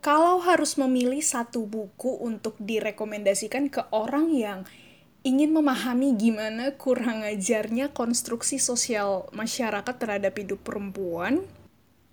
Kalau 0.00 0.40
harus 0.40 0.80
memilih 0.80 1.20
satu 1.20 1.68
buku 1.68 2.24
untuk 2.24 2.56
direkomendasikan 2.56 3.68
ke 3.68 3.84
orang 3.92 4.32
yang 4.32 4.64
ingin 5.20 5.52
memahami 5.52 6.16
gimana 6.16 6.72
kurang 6.72 7.20
ajarnya 7.20 7.92
konstruksi 7.92 8.56
sosial 8.56 9.28
masyarakat 9.36 9.92
terhadap 10.00 10.32
hidup 10.40 10.64
perempuan, 10.64 11.44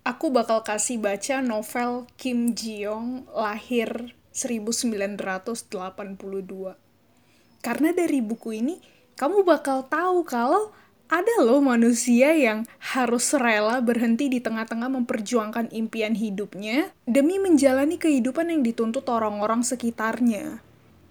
aku 0.04 0.28
bakal 0.28 0.60
kasih 0.60 1.00
baca 1.00 1.40
novel 1.40 2.04
Kim 2.20 2.52
Ji-young 2.52 3.24
lahir 3.32 4.12
1982. 4.36 5.72
Karena 7.64 7.90
dari 7.96 8.20
buku 8.20 8.52
ini, 8.52 8.76
kamu 9.16 9.48
bakal 9.48 9.88
tahu 9.88 10.28
kalau 10.28 10.76
ada 11.08 11.40
loh 11.40 11.64
manusia 11.64 12.36
yang 12.36 12.68
harus 12.92 13.32
rela 13.32 13.80
berhenti 13.80 14.28
di 14.28 14.44
tengah-tengah 14.44 14.92
memperjuangkan 14.92 15.72
impian 15.72 16.12
hidupnya 16.12 16.92
demi 17.08 17.40
menjalani 17.40 17.96
kehidupan 17.96 18.52
yang 18.52 18.60
dituntut 18.60 19.08
orang-orang 19.08 19.64
sekitarnya. 19.64 20.60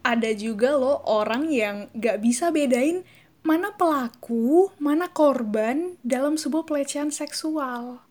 Ada 0.06 0.38
juga 0.38 0.78
loh 0.78 1.02
orang 1.10 1.50
yang 1.50 1.90
gak 1.98 2.22
bisa 2.22 2.54
bedain 2.54 3.02
mana 3.42 3.74
pelaku, 3.74 4.70
mana 4.78 5.10
korban 5.10 5.98
dalam 6.06 6.38
sebuah 6.38 6.70
pelecehan 6.70 7.10
seksual. 7.10 8.06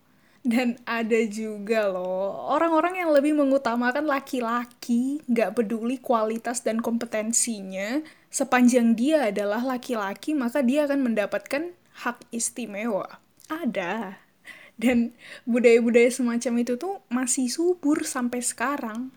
Dan 0.46 0.78
ada 0.86 1.22
juga 1.26 1.86
loh 1.86 2.50
orang-orang 2.50 3.02
yang 3.02 3.10
lebih 3.14 3.34
mengutamakan 3.38 4.10
laki-laki, 4.10 5.22
gak 5.30 5.54
peduli 5.54 6.02
kualitas 6.02 6.66
dan 6.66 6.82
kompetensinya, 6.82 8.02
sepanjang 8.36 8.92
dia 8.92 9.32
adalah 9.32 9.64
laki-laki, 9.64 10.36
maka 10.36 10.60
dia 10.60 10.84
akan 10.84 11.08
mendapatkan 11.08 11.72
hak 12.04 12.28
istimewa. 12.28 13.24
Ada. 13.48 14.20
Dan 14.76 15.16
budaya-budaya 15.48 16.12
semacam 16.12 16.60
itu 16.60 16.76
tuh 16.76 17.00
masih 17.08 17.48
subur 17.48 18.04
sampai 18.04 18.44
sekarang. 18.44 19.16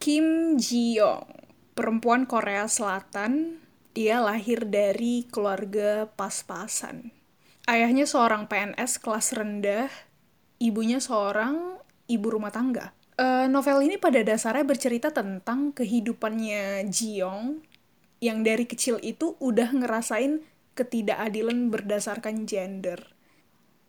Kim 0.00 0.56
Ji-young, 0.56 1.28
perempuan 1.76 2.24
Korea 2.24 2.64
Selatan, 2.64 3.60
dia 3.92 4.24
lahir 4.24 4.64
dari 4.64 5.28
keluarga 5.28 6.08
pas-pasan. 6.16 7.12
Ayahnya 7.68 8.08
seorang 8.08 8.48
PNS 8.48 9.04
kelas 9.04 9.36
rendah, 9.36 9.92
ibunya 10.60 10.96
seorang 10.96 11.76
ibu 12.08 12.26
rumah 12.32 12.52
tangga. 12.52 12.96
Uh, 13.20 13.46
novel 13.52 13.84
ini 13.84 14.00
pada 14.00 14.24
dasarnya 14.24 14.64
bercerita 14.64 15.12
tentang 15.12 15.76
kehidupannya 15.76 16.88
Ji-young 16.88 17.73
yang 18.24 18.40
dari 18.40 18.64
kecil 18.64 18.96
itu 19.04 19.36
udah 19.36 19.68
ngerasain 19.76 20.40
ketidakadilan 20.72 21.68
berdasarkan 21.68 22.48
gender. 22.48 23.12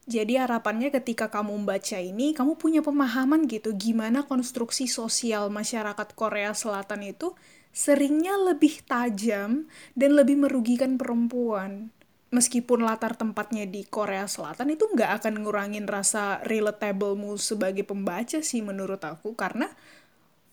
Jadi 0.05 0.38
harapannya 0.38 0.94
ketika 0.94 1.33
kamu 1.33 1.64
membaca 1.64 1.97
ini, 1.97 2.36
kamu 2.36 2.59
punya 2.61 2.86
pemahaman 2.86 3.47
gitu 3.50 3.73
gimana 3.73 4.28
konstruksi 4.28 4.86
sosial 4.86 5.50
masyarakat 5.50 6.13
Korea 6.13 6.53
Selatan 6.53 7.02
itu 7.02 7.33
seringnya 7.73 8.38
lebih 8.38 8.86
tajam 8.86 9.66
dan 9.97 10.11
lebih 10.13 10.38
merugikan 10.38 11.02
perempuan. 11.02 11.89
Meskipun 12.30 12.86
latar 12.86 13.17
tempatnya 13.17 13.66
di 13.66 13.81
Korea 13.81 14.30
Selatan 14.30 14.78
itu 14.78 14.86
nggak 14.94 15.23
akan 15.23 15.41
ngurangin 15.41 15.89
rasa 15.89 16.38
relatablemu 16.45 17.33
sebagai 17.41 17.88
pembaca 17.88 18.45
sih 18.45 18.61
menurut 18.61 19.02
aku, 19.02 19.33
karena 19.33 19.72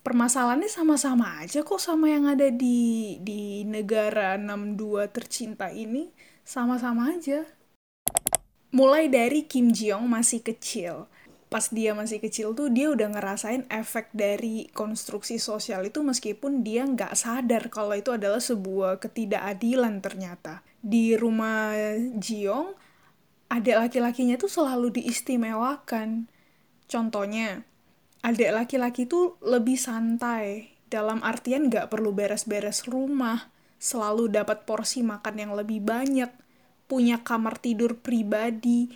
permasalahannya 0.02 0.66
sama-sama 0.66 1.40
aja 1.40 1.62
kok 1.62 1.78
sama 1.78 2.10
yang 2.10 2.26
ada 2.26 2.50
di 2.50 3.16
di 3.22 3.62
negara 3.62 4.34
62 4.36 5.08
tercinta 5.14 5.70
ini. 5.70 6.10
Sama-sama 6.42 7.14
aja. 7.14 7.46
Mulai 8.74 9.06
dari 9.06 9.46
Kim 9.46 9.70
Jong 9.70 10.10
masih 10.10 10.42
kecil. 10.42 11.06
Pas 11.46 11.68
dia 11.68 11.92
masih 11.92 12.18
kecil 12.18 12.56
tuh 12.56 12.72
dia 12.72 12.88
udah 12.88 13.12
ngerasain 13.12 13.68
efek 13.68 14.08
dari 14.16 14.72
konstruksi 14.72 15.36
sosial 15.36 15.84
itu 15.84 16.00
meskipun 16.00 16.64
dia 16.64 16.82
nggak 16.88 17.12
sadar 17.12 17.68
kalau 17.68 17.92
itu 17.92 18.10
adalah 18.10 18.40
sebuah 18.40 18.98
ketidakadilan 18.98 20.00
ternyata. 20.00 20.64
Di 20.80 21.14
rumah 21.14 21.76
Jiong 22.16 22.74
adik 23.52 23.76
laki-lakinya 23.76 24.40
tuh 24.40 24.48
selalu 24.48 25.04
diistimewakan. 25.04 26.32
Contohnya 26.88 27.68
adik 28.22 28.50
laki-laki 28.54 29.04
tuh 29.10 29.36
lebih 29.42 29.74
santai. 29.74 30.70
Dalam 30.86 31.20
artian 31.26 31.66
gak 31.66 31.90
perlu 31.90 32.14
beres-beres 32.14 32.86
rumah. 32.86 33.50
Selalu 33.82 34.30
dapat 34.30 34.62
porsi 34.62 35.02
makan 35.02 35.34
yang 35.42 35.52
lebih 35.58 35.82
banyak. 35.82 36.30
Punya 36.86 37.20
kamar 37.26 37.58
tidur 37.58 37.98
pribadi. 37.98 38.88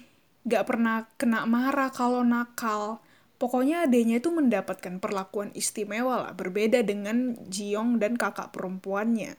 Gak 0.47 0.65
pernah 0.71 1.11
kena 1.19 1.43
marah 1.45 1.91
kalau 1.91 2.23
nakal. 2.23 3.03
Pokoknya 3.37 3.85
adanya 3.85 4.17
itu 4.17 4.33
mendapatkan 4.33 5.03
perlakuan 5.03 5.51
istimewa 5.53 6.23
lah. 6.23 6.33
Berbeda 6.33 6.87
dengan 6.87 7.37
Jiong 7.51 7.99
dan 7.99 8.15
kakak 8.17 8.55
perempuannya. 8.55 9.37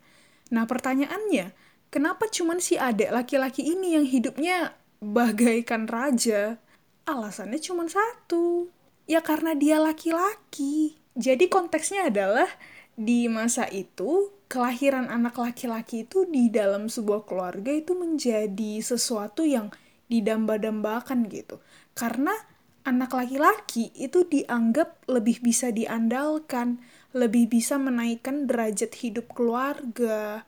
Nah 0.52 0.64
pertanyaannya 0.68 1.56
kenapa 1.90 2.30
cuman 2.30 2.60
si 2.62 2.76
adik 2.78 3.10
laki-laki 3.10 3.66
ini 3.66 3.98
yang 3.98 4.06
hidupnya 4.06 4.78
bagaikan 5.02 5.90
raja? 5.90 6.62
Alasannya 7.08 7.58
cuma 7.64 7.88
satu 7.88 8.77
Ya 9.08 9.24
karena 9.24 9.56
dia 9.56 9.80
laki-laki. 9.80 11.00
Jadi 11.16 11.48
konteksnya 11.48 12.12
adalah 12.12 12.52
di 12.94 13.32
masa 13.32 13.64
itu 13.72 14.36
kelahiran 14.52 15.08
anak 15.08 15.40
laki-laki 15.40 16.04
itu 16.04 16.28
di 16.28 16.52
dalam 16.52 16.92
sebuah 16.92 17.24
keluarga 17.24 17.72
itu 17.72 17.96
menjadi 17.96 18.84
sesuatu 18.84 19.48
yang 19.48 19.72
didamba-dambakan 20.12 21.32
gitu. 21.32 21.64
Karena 21.96 22.36
anak 22.84 23.16
laki-laki 23.16 23.96
itu 23.96 24.28
dianggap 24.28 25.08
lebih 25.08 25.40
bisa 25.40 25.72
diandalkan, 25.72 26.84
lebih 27.16 27.48
bisa 27.48 27.80
menaikkan 27.80 28.44
derajat 28.44 28.92
hidup 28.92 29.32
keluarga. 29.32 30.44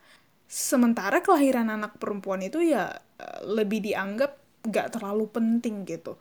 Sementara 0.51 1.23
kelahiran 1.23 1.71
anak 1.71 1.95
perempuan 1.95 2.43
itu 2.43 2.59
ya 2.59 2.91
eh, 3.23 3.39
lebih 3.47 3.87
dianggap 3.87 4.35
gak 4.67 4.99
terlalu 4.99 5.31
penting 5.31 5.87
gitu 5.87 6.19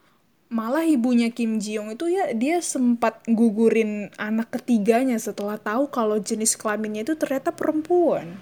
malah 0.48 0.84
ibunya 0.84 1.28
Kim 1.28 1.60
Ji 1.60 1.76
Young 1.76 1.92
itu 1.92 2.08
ya 2.08 2.32
dia 2.32 2.64
sempat 2.64 3.20
gugurin 3.28 4.08
anak 4.16 4.60
ketiganya 4.60 5.20
setelah 5.20 5.60
tahu 5.60 5.92
kalau 5.92 6.16
jenis 6.16 6.56
kelaminnya 6.56 7.04
itu 7.04 7.14
ternyata 7.16 7.52
perempuan. 7.52 8.40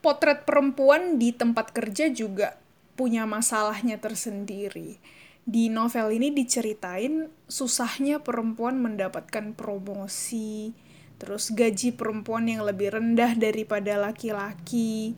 Potret 0.00 0.48
perempuan 0.48 1.20
di 1.20 1.36
tempat 1.36 1.76
kerja 1.76 2.08
juga 2.08 2.56
punya 2.96 3.28
masalahnya 3.28 4.00
tersendiri. 4.00 4.96
Di 5.44 5.68
novel 5.68 6.16
ini 6.16 6.32
diceritain 6.32 7.28
susahnya 7.48 8.20
perempuan 8.24 8.80
mendapatkan 8.80 9.52
promosi, 9.52 10.72
terus 11.20 11.52
gaji 11.52 11.92
perempuan 11.96 12.48
yang 12.48 12.64
lebih 12.64 12.96
rendah 12.96 13.36
daripada 13.36 14.00
laki-laki, 14.00 15.16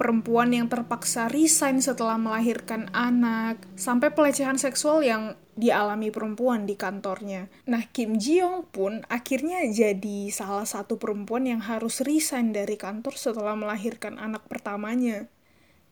perempuan 0.00 0.48
yang 0.56 0.64
terpaksa 0.64 1.28
resign 1.28 1.84
setelah 1.84 2.16
melahirkan 2.16 2.88
anak, 2.96 3.60
sampai 3.76 4.08
pelecehan 4.08 4.56
seksual 4.56 5.04
yang 5.04 5.36
dialami 5.60 6.08
perempuan 6.08 6.64
di 6.64 6.72
kantornya. 6.72 7.52
Nah, 7.68 7.84
Kim 7.92 8.16
Ji 8.16 8.40
Young 8.40 8.64
pun 8.72 9.04
akhirnya 9.12 9.60
jadi 9.68 10.32
salah 10.32 10.64
satu 10.64 10.96
perempuan 10.96 11.44
yang 11.44 11.60
harus 11.60 12.00
resign 12.00 12.56
dari 12.56 12.80
kantor 12.80 13.12
setelah 13.20 13.52
melahirkan 13.52 14.16
anak 14.16 14.48
pertamanya. 14.48 15.28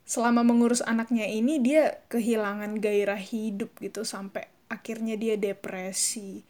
Selama 0.08 0.40
mengurus 0.40 0.80
anaknya 0.80 1.28
ini, 1.28 1.60
dia 1.60 2.00
kehilangan 2.08 2.80
gairah 2.80 3.20
hidup 3.20 3.76
gitu, 3.76 4.08
sampai 4.08 4.48
akhirnya 4.72 5.20
dia 5.20 5.36
depresi. 5.36 6.48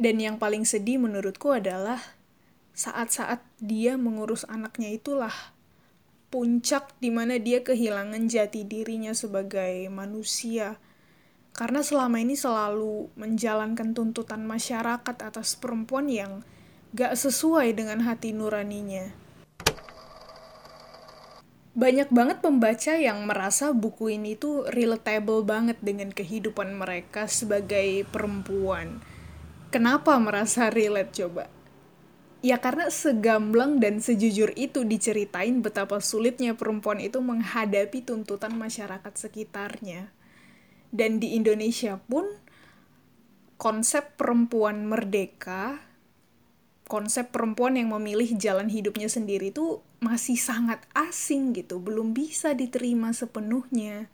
Dan 0.00 0.24
yang 0.24 0.40
paling 0.40 0.64
sedih 0.64 1.04
menurutku 1.04 1.52
adalah 1.52 2.00
saat-saat 2.72 3.44
dia 3.60 4.00
mengurus 4.00 4.48
anaknya 4.48 4.92
itulah 4.92 5.55
puncak 6.36 6.92
di 7.00 7.08
mana 7.08 7.40
dia 7.40 7.64
kehilangan 7.64 8.28
jati 8.28 8.68
dirinya 8.68 9.16
sebagai 9.16 9.88
manusia. 9.88 10.76
Karena 11.56 11.80
selama 11.80 12.20
ini 12.20 12.36
selalu 12.36 13.08
menjalankan 13.16 13.96
tuntutan 13.96 14.44
masyarakat 14.44 15.16
atas 15.16 15.56
perempuan 15.56 16.12
yang 16.12 16.44
gak 16.92 17.16
sesuai 17.16 17.72
dengan 17.72 18.04
hati 18.04 18.36
nuraninya. 18.36 19.16
Banyak 21.72 22.12
banget 22.12 22.44
pembaca 22.44 22.92
yang 23.00 23.24
merasa 23.24 23.72
buku 23.72 24.20
ini 24.20 24.36
tuh 24.36 24.68
relatable 24.68 25.40
banget 25.40 25.80
dengan 25.80 26.12
kehidupan 26.12 26.76
mereka 26.76 27.32
sebagai 27.32 28.04
perempuan. 28.12 29.00
Kenapa 29.72 30.20
merasa 30.20 30.68
relate 30.68 31.16
coba? 31.16 31.55
Ya 32.44 32.60
karena 32.60 32.92
segamblang 32.92 33.80
dan 33.80 33.98
sejujur 33.98 34.52
itu 34.54 34.84
diceritain 34.84 35.64
betapa 35.64 35.98
sulitnya 36.04 36.52
perempuan 36.52 37.00
itu 37.00 37.18
menghadapi 37.18 38.04
tuntutan 38.04 38.54
masyarakat 38.54 39.12
sekitarnya. 39.16 40.12
Dan 40.92 41.18
di 41.18 41.34
Indonesia 41.34 41.98
pun 42.06 42.28
konsep 43.56 44.20
perempuan 44.20 44.84
merdeka, 44.84 45.80
konsep 46.86 47.32
perempuan 47.32 47.80
yang 47.80 47.90
memilih 47.90 48.36
jalan 48.36 48.68
hidupnya 48.68 49.10
sendiri 49.10 49.50
itu 49.50 49.82
masih 49.98 50.36
sangat 50.36 50.84
asing 50.92 51.56
gitu, 51.56 51.80
belum 51.80 52.12
bisa 52.12 52.52
diterima 52.52 53.16
sepenuhnya. 53.16 54.12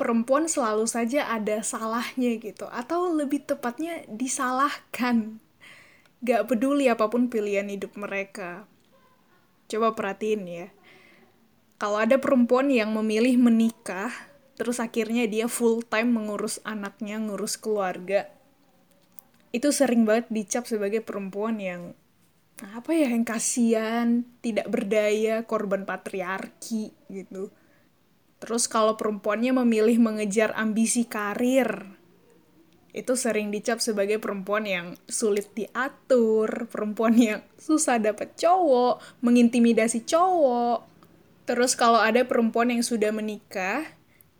Perempuan 0.00 0.48
selalu 0.48 0.88
saja 0.88 1.28
ada 1.28 1.60
salahnya 1.60 2.40
gitu, 2.40 2.66
atau 2.72 3.12
lebih 3.12 3.44
tepatnya 3.44 4.00
disalahkan 4.08 5.44
Gak 6.20 6.52
peduli 6.52 6.86
apa 6.92 7.08
pun 7.08 7.32
pilihan 7.32 7.68
hidup 7.68 7.96
mereka. 7.96 8.68
Coba 9.70 9.96
perhatiin 9.96 10.44
ya. 10.44 10.68
Kalau 11.80 11.96
ada 11.96 12.20
perempuan 12.20 12.68
yang 12.68 12.92
memilih 12.92 13.40
menikah, 13.40 14.12
terus 14.60 14.84
akhirnya 14.84 15.24
dia 15.24 15.48
full 15.48 15.80
time 15.80 16.12
mengurus 16.12 16.60
anaknya, 16.60 17.16
ngurus 17.16 17.56
keluarga, 17.56 18.28
itu 19.50 19.72
sering 19.72 20.04
banget 20.04 20.28
dicap 20.30 20.68
sebagai 20.68 21.02
perempuan 21.02 21.58
yang 21.58 21.96
apa 22.60 22.92
ya 22.92 23.08
yang 23.08 23.24
kasihan, 23.24 24.28
tidak 24.44 24.68
berdaya, 24.68 25.48
korban 25.48 25.88
patriarki 25.88 26.92
gitu. 27.08 27.48
Terus 28.40 28.68
kalau 28.68 29.00
perempuannya 29.00 29.56
memilih 29.64 29.96
mengejar 29.96 30.52
ambisi 30.52 31.08
karir, 31.08 31.99
itu 32.90 33.14
sering 33.14 33.54
dicap 33.54 33.78
sebagai 33.78 34.18
perempuan 34.18 34.66
yang 34.66 34.86
sulit 35.06 35.50
diatur, 35.54 36.66
perempuan 36.66 37.14
yang 37.14 37.40
susah 37.54 38.02
dapet 38.02 38.34
cowok, 38.34 38.98
mengintimidasi 39.22 40.02
cowok. 40.02 40.86
Terus 41.46 41.78
kalau 41.78 42.02
ada 42.02 42.26
perempuan 42.26 42.74
yang 42.74 42.82
sudah 42.82 43.14
menikah, 43.14 43.86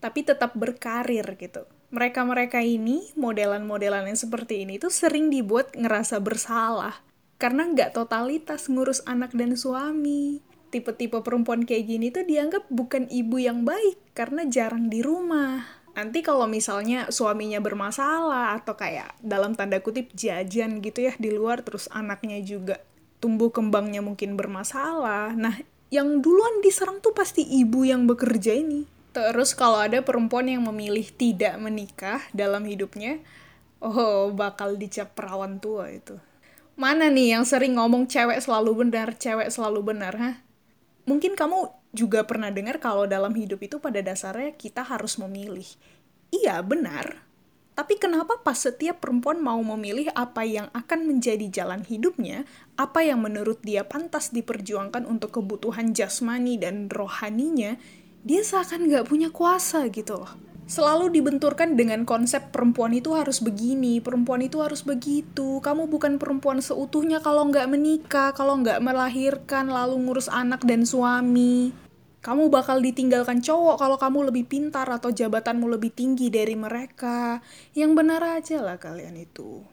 tapi 0.03 0.27
tetap 0.27 0.55
berkarir 0.59 1.27
gitu. 1.39 1.67
Mereka-mereka 1.91 2.63
ini, 2.63 3.11
modelan-modelan 3.19 4.07
yang 4.07 4.19
seperti 4.19 4.63
ini 4.63 4.79
itu 4.79 4.91
sering 4.91 5.31
dibuat 5.31 5.75
ngerasa 5.75 6.23
bersalah. 6.23 7.03
Karena 7.35 7.67
nggak 7.67 7.99
totalitas 7.99 8.71
ngurus 8.71 9.03
anak 9.11 9.35
dan 9.35 9.59
suami. 9.59 10.39
Tipe-tipe 10.71 11.19
perempuan 11.27 11.67
kayak 11.67 11.85
gini 11.91 12.15
tuh 12.15 12.23
dianggap 12.23 12.71
bukan 12.71 13.11
ibu 13.11 13.43
yang 13.43 13.67
baik 13.67 13.99
karena 14.15 14.47
jarang 14.47 14.87
di 14.87 15.03
rumah 15.03 15.80
nanti 15.95 16.23
kalau 16.23 16.47
misalnya 16.47 17.11
suaminya 17.11 17.59
bermasalah 17.59 18.59
atau 18.63 18.75
kayak 18.79 19.15
dalam 19.21 19.55
tanda 19.59 19.83
kutip 19.83 20.11
jajan 20.15 20.81
gitu 20.81 21.11
ya 21.11 21.15
di 21.19 21.31
luar 21.35 21.63
terus 21.67 21.91
anaknya 21.91 22.39
juga 22.41 22.79
tumbuh 23.21 23.53
kembangnya 23.53 24.01
mungkin 24.01 24.35
bermasalah. 24.35 25.37
Nah, 25.37 25.61
yang 25.93 26.25
duluan 26.25 26.65
diserang 26.65 26.99
tuh 27.05 27.13
pasti 27.13 27.45
ibu 27.45 27.85
yang 27.85 28.09
bekerja 28.09 28.57
ini. 28.57 28.89
Terus 29.11 29.53
kalau 29.53 29.83
ada 29.83 30.01
perempuan 30.01 30.49
yang 30.49 30.65
memilih 30.65 31.05
tidak 31.13 31.59
menikah 31.61 32.23
dalam 32.31 32.65
hidupnya, 32.65 33.21
oh 33.83 34.33
bakal 34.33 34.79
dicap 34.79 35.13
perawan 35.13 35.59
tua 35.59 35.91
itu. 35.91 36.17
Mana 36.79 37.13
nih 37.13 37.37
yang 37.37 37.45
sering 37.45 37.77
ngomong 37.77 38.09
cewek 38.09 38.41
selalu 38.41 38.87
benar, 38.87 39.13
cewek 39.19 39.53
selalu 39.53 39.93
benar, 39.93 40.15
ha? 40.17 40.33
Mungkin 41.05 41.37
kamu 41.37 41.80
juga 41.91 42.23
pernah 42.23 42.51
dengar 42.55 42.79
kalau 42.79 43.07
dalam 43.07 43.35
hidup 43.35 43.61
itu 43.63 43.83
pada 43.83 43.99
dasarnya 43.99 44.55
kita 44.55 44.87
harus 44.87 45.19
memilih. 45.19 45.67
Iya, 46.31 46.63
benar. 46.63 47.27
Tapi 47.75 47.97
kenapa 47.97 48.37
pas 48.45 48.61
setiap 48.61 49.01
perempuan 49.01 49.41
mau 49.41 49.59
memilih 49.63 50.13
apa 50.13 50.45
yang 50.45 50.69
akan 50.77 51.09
menjadi 51.09 51.49
jalan 51.49 51.81
hidupnya, 51.81 52.45
apa 52.77 53.01
yang 53.01 53.25
menurut 53.25 53.63
dia 53.65 53.89
pantas 53.89 54.31
diperjuangkan 54.37 55.09
untuk 55.09 55.41
kebutuhan 55.41 55.97
jasmani 55.97 56.61
dan 56.61 56.93
rohaninya, 56.93 57.81
dia 58.21 58.45
seakan 58.45 58.85
nggak 58.91 59.09
punya 59.09 59.33
kuasa 59.33 59.89
gitu 59.89 60.21
loh. 60.21 60.50
Selalu 60.71 61.11
dibenturkan 61.11 61.75
dengan 61.75 62.07
konsep 62.07 62.55
perempuan 62.55 62.95
itu 62.95 63.11
harus 63.19 63.43
begini, 63.43 63.99
perempuan 63.99 64.39
itu 64.39 64.63
harus 64.63 64.87
begitu. 64.87 65.59
Kamu 65.59 65.91
bukan 65.91 66.15
perempuan 66.23 66.63
seutuhnya 66.63 67.19
kalau 67.19 67.51
nggak 67.51 67.67
menikah, 67.67 68.31
kalau 68.31 68.55
nggak 68.63 68.79
melahirkan, 68.79 69.67
lalu 69.67 69.99
ngurus 69.99 70.31
anak 70.31 70.63
dan 70.63 70.87
suami. 70.87 71.75
Kamu 72.23 72.55
bakal 72.55 72.79
ditinggalkan 72.79 73.43
cowok 73.43 73.83
kalau 73.83 73.99
kamu 73.99 74.31
lebih 74.31 74.47
pintar 74.47 74.87
atau 74.87 75.11
jabatanmu 75.11 75.67
lebih 75.75 75.91
tinggi 75.91 76.31
dari 76.31 76.55
mereka. 76.55 77.43
Yang 77.75 77.91
benar 77.91 78.23
aja 78.23 78.63
lah 78.63 78.79
kalian 78.79 79.19
itu. 79.19 79.67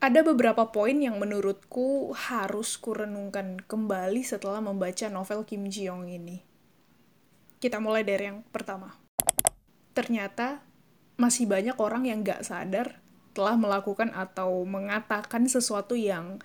Ada 0.00 0.24
beberapa 0.24 0.72
poin 0.72 0.96
yang 0.96 1.20
menurutku 1.20 2.16
harus 2.16 2.80
kurenungkan 2.80 3.60
kembali 3.60 4.24
setelah 4.24 4.64
membaca 4.64 5.12
novel 5.12 5.44
Kim 5.44 5.68
Ji 5.68 5.92
Young 5.92 6.08
ini. 6.08 6.55
Kita 7.66 7.82
mulai 7.82 8.06
dari 8.06 8.30
yang 8.30 8.46
pertama. 8.46 8.94
Ternyata 9.90 10.62
masih 11.18 11.50
banyak 11.50 11.74
orang 11.82 12.06
yang 12.06 12.22
gak 12.22 12.46
sadar 12.46 13.02
telah 13.34 13.58
melakukan 13.58 14.14
atau 14.14 14.62
mengatakan 14.62 15.50
sesuatu 15.50 15.98
yang 15.98 16.38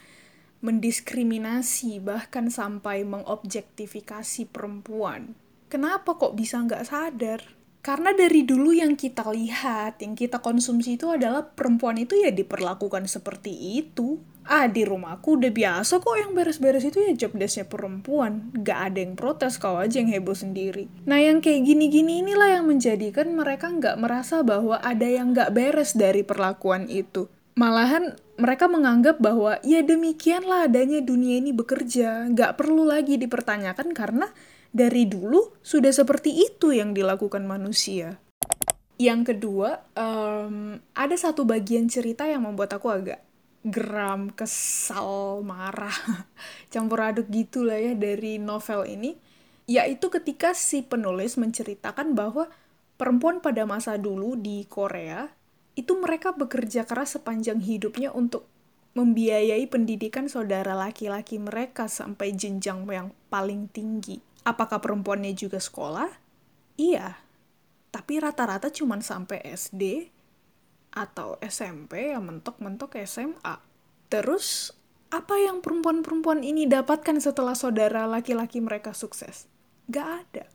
mendiskriminasi, 0.66 2.02
bahkan 2.02 2.50
sampai 2.50 3.06
mengobjektifikasi 3.06 4.50
perempuan. 4.50 5.38
Kenapa 5.70 6.18
kok 6.18 6.34
bisa 6.34 6.58
nggak 6.58 6.90
sadar? 6.90 7.46
Karena 7.86 8.18
dari 8.18 8.42
dulu 8.42 8.74
yang 8.74 8.98
kita 8.98 9.30
lihat, 9.30 10.02
yang 10.02 10.18
kita 10.18 10.42
konsumsi 10.42 10.98
itu 10.98 11.06
adalah 11.06 11.46
perempuan 11.46 12.02
itu 12.02 12.18
ya 12.18 12.34
diperlakukan 12.34 13.06
seperti 13.06 13.78
itu. 13.78 14.18
Ah, 14.52 14.68
di 14.68 14.84
rumahku 14.84 15.40
udah 15.40 15.48
biasa 15.48 16.04
kok 16.04 16.12
yang 16.20 16.36
beres-beres 16.36 16.84
itu 16.84 17.00
ya 17.00 17.16
job 17.16 17.40
desknya 17.40 17.64
perempuan. 17.64 18.52
Gak 18.52 18.92
ada 18.92 19.00
yang 19.00 19.16
protes, 19.16 19.56
kau 19.56 19.80
aja 19.80 20.04
yang 20.04 20.12
heboh 20.12 20.36
sendiri. 20.36 20.92
Nah, 21.08 21.24
yang 21.24 21.40
kayak 21.40 21.64
gini-gini 21.64 22.20
inilah 22.20 22.60
yang 22.60 22.68
menjadikan 22.68 23.32
mereka 23.32 23.72
nggak 23.72 23.96
merasa 23.96 24.44
bahwa 24.44 24.76
ada 24.84 25.08
yang 25.08 25.32
nggak 25.32 25.56
beres 25.56 25.96
dari 25.96 26.28
perlakuan 26.28 26.92
itu. 26.92 27.32
Malahan 27.56 28.20
mereka 28.36 28.68
menganggap 28.68 29.24
bahwa 29.24 29.56
ya 29.64 29.88
demikianlah 29.88 30.68
adanya 30.68 31.00
dunia 31.00 31.40
ini 31.40 31.56
bekerja, 31.56 32.28
nggak 32.36 32.60
perlu 32.60 32.84
lagi 32.84 33.16
dipertanyakan 33.16 33.96
karena 33.96 34.28
dari 34.76 35.08
dulu 35.08 35.64
sudah 35.64 35.96
seperti 35.96 36.52
itu 36.52 36.76
yang 36.76 36.92
dilakukan 36.92 37.48
manusia. 37.48 38.20
Yang 39.00 39.32
kedua, 39.32 39.80
um, 39.96 40.76
ada 40.92 41.16
satu 41.16 41.48
bagian 41.48 41.88
cerita 41.88 42.28
yang 42.28 42.44
membuat 42.44 42.76
aku 42.76 42.92
agak 42.92 43.31
geram, 43.62 44.34
kesal, 44.34 45.46
marah, 45.46 45.94
campur 46.74 47.02
aduk 47.02 47.30
gitulah 47.30 47.78
ya 47.78 47.94
dari 47.94 48.42
novel 48.42 48.90
ini, 48.90 49.14
yaitu 49.70 50.10
ketika 50.10 50.58
si 50.58 50.82
penulis 50.82 51.38
menceritakan 51.38 52.18
bahwa 52.18 52.50
perempuan 52.98 53.42
pada 53.42 53.66
masa 53.70 53.98
dulu 54.02 54.34
di 54.38 54.66
Korea 54.66 55.30
itu 55.78 55.96
mereka 55.98 56.36
bekerja 56.36 56.84
keras 56.84 57.16
sepanjang 57.16 57.64
hidupnya 57.64 58.12
untuk 58.12 58.50
membiayai 58.92 59.64
pendidikan 59.72 60.28
saudara 60.28 60.76
laki-laki 60.76 61.40
mereka 61.40 61.88
sampai 61.88 62.36
jenjang 62.36 62.84
yang 62.92 63.16
paling 63.32 63.72
tinggi. 63.72 64.20
Apakah 64.44 64.84
perempuannya 64.84 65.32
juga 65.32 65.64
sekolah? 65.64 66.12
Iya. 66.76 67.16
Tapi 67.92 68.20
rata-rata 68.20 68.68
cuma 68.68 69.00
sampai 69.00 69.40
SD 69.48 70.12
atau 70.92 71.40
SMP 71.44 72.12
yang 72.12 72.28
mentok-mentok 72.28 73.00
SMA. 73.08 73.60
Terus, 74.12 74.76
apa 75.12 75.40
yang 75.40 75.64
perempuan-perempuan 75.64 76.44
ini 76.44 76.68
dapatkan 76.68 77.20
setelah 77.24 77.56
saudara 77.56 78.08
laki-laki 78.08 78.60
mereka 78.60 78.92
sukses? 78.92 79.48
Gak 79.88 80.08
ada 80.28 80.46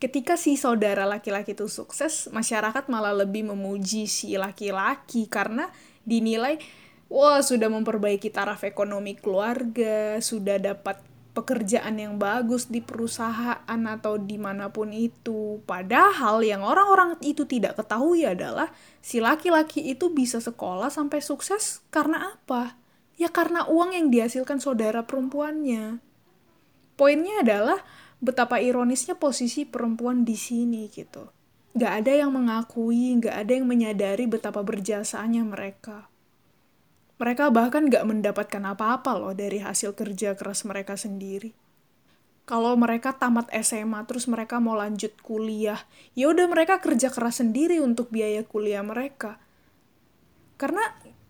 ketika 0.00 0.40
si 0.40 0.56
saudara 0.56 1.04
laki-laki 1.04 1.52
itu 1.52 1.68
sukses, 1.68 2.32
masyarakat 2.32 2.88
malah 2.88 3.12
lebih 3.12 3.52
memuji 3.52 4.08
si 4.08 4.34
laki-laki 4.34 5.28
karena 5.28 5.68
dinilai 6.08 6.56
wah 7.12 7.44
sudah 7.44 7.68
memperbaiki 7.68 8.32
taraf 8.32 8.64
ekonomi 8.64 9.14
keluarga, 9.14 10.16
sudah 10.24 10.56
dapat 10.56 11.04
pekerjaan 11.30 11.96
yang 11.96 12.18
bagus 12.18 12.66
di 12.66 12.82
perusahaan 12.82 13.80
atau 13.86 14.18
di 14.18 14.36
mana 14.36 14.68
pun 14.74 14.90
itu. 14.90 15.62
Padahal 15.64 16.42
yang 16.42 16.66
orang-orang 16.66 17.14
itu 17.22 17.46
tidak 17.46 17.78
ketahui 17.78 18.26
adalah 18.26 18.74
si 18.98 19.22
laki-laki 19.22 19.94
itu 19.94 20.10
bisa 20.10 20.42
sekolah 20.42 20.90
sampai 20.90 21.22
sukses 21.22 21.86
karena 21.94 22.34
apa? 22.34 22.74
Ya 23.14 23.30
karena 23.30 23.64
uang 23.70 23.94
yang 23.94 24.06
dihasilkan 24.10 24.58
saudara 24.58 25.06
perempuannya. 25.06 26.02
Poinnya 26.98 27.40
adalah 27.46 27.80
betapa 28.20 28.60
ironisnya 28.60 29.16
posisi 29.16 29.64
perempuan 29.64 30.26
di 30.26 30.36
sini 30.36 30.90
gitu. 30.92 31.30
Gak 31.70 32.04
ada 32.04 32.12
yang 32.26 32.34
mengakui, 32.34 33.14
gak 33.22 33.46
ada 33.46 33.52
yang 33.54 33.70
menyadari 33.70 34.26
betapa 34.26 34.60
berjasanya 34.66 35.46
mereka. 35.46 36.09
Mereka 37.20 37.52
bahkan 37.52 37.92
gak 37.92 38.08
mendapatkan 38.08 38.64
apa-apa 38.64 39.12
loh 39.12 39.36
dari 39.36 39.60
hasil 39.60 39.92
kerja 39.92 40.32
keras 40.40 40.64
mereka 40.64 40.96
sendiri. 40.96 41.52
Kalau 42.48 42.72
mereka 42.80 43.12
tamat 43.12 43.52
SMA 43.60 44.08
terus 44.08 44.24
mereka 44.24 44.56
mau 44.56 44.72
lanjut 44.72 45.12
kuliah, 45.20 45.84
ya 46.16 46.32
udah 46.32 46.48
mereka 46.48 46.80
kerja 46.80 47.12
keras 47.12 47.44
sendiri 47.44 47.76
untuk 47.84 48.08
biaya 48.08 48.40
kuliah 48.40 48.80
mereka. 48.80 49.36
Karena 50.56 50.80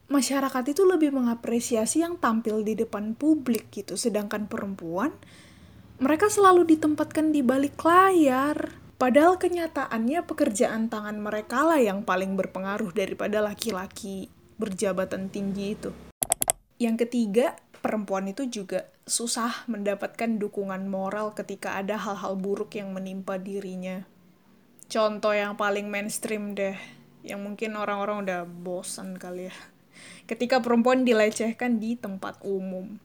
masyarakat 0.06 0.64
itu 0.70 0.86
lebih 0.86 1.10
mengapresiasi 1.10 2.06
yang 2.06 2.22
tampil 2.22 2.62
di 2.62 2.78
depan 2.78 3.18
publik 3.18 3.74
gitu, 3.74 3.98
sedangkan 3.98 4.46
perempuan 4.46 5.10
mereka 5.98 6.30
selalu 6.30 6.70
ditempatkan 6.70 7.34
di 7.34 7.42
balik 7.42 7.82
layar. 7.82 8.78
Padahal 8.94 9.42
kenyataannya 9.42 10.22
pekerjaan 10.22 10.86
tangan 10.86 11.18
mereka 11.18 11.66
lah 11.66 11.82
yang 11.82 12.06
paling 12.06 12.38
berpengaruh 12.38 12.94
daripada 12.94 13.42
laki-laki 13.42 14.30
berjabatan 14.60 15.32
tinggi 15.32 15.72
itu. 15.72 15.90
Yang 16.76 17.08
ketiga, 17.08 17.56
perempuan 17.80 18.28
itu 18.28 18.44
juga 18.44 18.92
susah 19.08 19.64
mendapatkan 19.66 20.36
dukungan 20.36 20.84
moral 20.86 21.32
ketika 21.32 21.80
ada 21.80 21.96
hal-hal 21.96 22.36
buruk 22.36 22.76
yang 22.76 22.92
menimpa 22.92 23.40
dirinya. 23.40 24.04
Contoh 24.86 25.32
yang 25.32 25.56
paling 25.56 25.88
mainstream 25.88 26.52
deh, 26.52 26.76
yang 27.24 27.40
mungkin 27.40 27.80
orang-orang 27.80 28.28
udah 28.28 28.40
bosan 28.44 29.16
kali 29.16 29.48
ya. 29.48 29.56
Ketika 30.28 30.60
perempuan 30.60 31.08
dilecehkan 31.08 31.80
di 31.80 31.96
tempat 31.96 32.40
umum. 32.44 33.00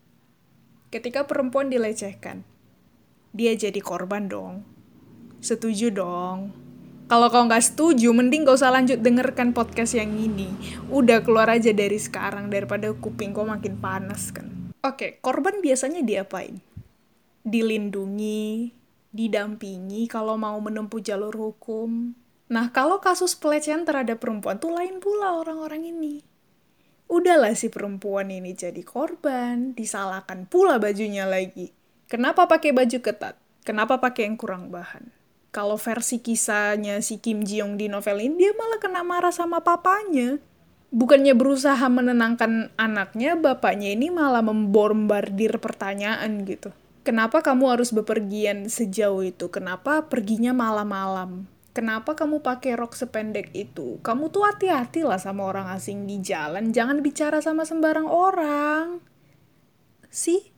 Ketika 0.93 1.27
perempuan 1.27 1.67
dilecehkan, 1.67 2.47
dia 3.35 3.51
jadi 3.57 3.81
korban 3.83 4.31
dong. 4.31 4.63
Setuju 5.43 5.91
dong. 5.91 6.64
Kalau 7.05 7.29
kau 7.29 7.45
nggak 7.45 7.62
setuju, 7.62 8.09
mending 8.17 8.50
gak 8.50 8.57
usah 8.57 8.74
lanjut 8.74 8.97
dengerkan 8.97 9.53
podcast 9.53 9.93
yang 9.93 10.17
ini. 10.17 10.50
Udah 10.89 11.21
keluar 11.21 11.45
aja 11.53 11.69
dari 11.69 12.01
sekarang 12.01 12.50
daripada 12.50 12.89
kuping 12.97 13.29
kau 13.29 13.45
makin 13.45 13.77
panas 13.77 14.33
kan. 14.33 14.74
Oke, 14.81 15.21
korban 15.21 15.62
biasanya 15.62 16.01
diapain? 16.01 16.57
Dilindungi, 17.45 18.74
didampingi 19.13 20.09
kalau 20.09 20.33
mau 20.33 20.57
menempuh 20.57 20.97
jalur 20.97 21.29
hukum. 21.29 22.17
Nah, 22.50 22.74
kalau 22.74 22.97
kasus 22.97 23.38
pelecehan 23.38 23.85
terhadap 23.85 24.17
perempuan 24.17 24.57
tuh 24.57 24.74
lain 24.74 24.97
pula 24.97 25.38
orang-orang 25.38 25.85
ini. 25.85 26.25
Udahlah 27.05 27.53
si 27.53 27.69
perempuan 27.69 28.33
ini 28.33 28.57
jadi 28.57 28.81
korban, 28.81 29.77
disalahkan 29.77 30.50
pula 30.50 30.81
bajunya 30.81 31.29
lagi. 31.29 31.69
Kenapa 32.09 32.50
pakai 32.50 32.74
baju 32.74 32.97
ketat? 32.97 33.38
Kenapa 33.62 34.01
pakai 34.01 34.25
yang 34.25 34.41
kurang 34.41 34.74
bahan? 34.74 35.25
Kalau 35.55 35.79
versi 35.79 36.19
kisahnya 36.19 37.00
si 37.00 37.24
Kim 37.24 37.47
Ji 37.47 37.63
Young 37.63 37.79
di 37.79 37.88
novel 37.88 38.19
ini 38.19 38.43
dia 38.43 38.51
malah 38.51 38.75
kena 38.75 39.07
marah 39.07 39.31
sama 39.31 39.63
papanya. 39.63 40.35
Bukannya 40.91 41.31
berusaha 41.31 41.88
menenangkan 41.88 42.75
anaknya 42.75 43.39
bapaknya 43.39 43.95
ini 43.95 44.12
malah 44.12 44.43
membombardir 44.43 45.55
pertanyaan 45.63 46.43
gitu. 46.43 46.75
Kenapa 47.07 47.39
kamu 47.39 47.71
harus 47.71 47.95
bepergian 47.95 48.67
sejauh 48.67 49.24
itu? 49.24 49.47
Kenapa 49.47 50.03
perginya 50.12 50.51
malam-malam? 50.51 51.47
Kenapa 51.71 52.19
kamu 52.19 52.43
pakai 52.43 52.75
rok 52.75 52.91
sependek 52.91 53.55
itu? 53.55 54.00
Kamu 54.03 54.31
tuh 54.31 54.47
hati-hati 54.47 55.07
lah 55.07 55.19
sama 55.19 55.47
orang 55.47 55.71
asing 55.71 56.03
di 56.03 56.19
jalan. 56.19 56.75
Jangan 56.75 57.00
bicara 57.00 57.39
sama 57.39 57.63
sembarang 57.63 58.07
orang. 58.07 59.00
Sih 60.07 60.54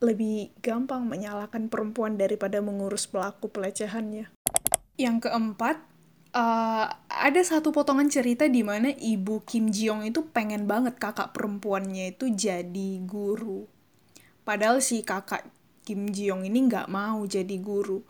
lebih 0.00 0.52
gampang 0.60 1.08
menyalahkan 1.08 1.72
perempuan 1.72 2.20
daripada 2.20 2.60
mengurus 2.60 3.08
pelaku 3.08 3.48
pelecehannya. 3.48 4.28
Yang 5.00 5.16
keempat, 5.28 5.76
uh, 6.36 6.86
ada 7.08 7.40
satu 7.40 7.72
potongan 7.72 8.12
cerita 8.12 8.44
di 8.44 8.60
mana 8.60 8.92
ibu 8.92 9.40
Kim 9.48 9.72
Jong 9.72 10.04
itu 10.04 10.28
pengen 10.28 10.68
banget 10.68 11.00
kakak 11.00 11.32
perempuannya 11.32 12.12
itu 12.12 12.28
jadi 12.28 13.00
guru. 13.04 13.64
Padahal 14.44 14.84
si 14.84 15.00
kakak 15.00 15.48
Kim 15.86 16.12
Jong 16.12 16.44
ini 16.44 16.68
nggak 16.68 16.92
mau 16.92 17.24
jadi 17.24 17.56
guru. 17.56 18.04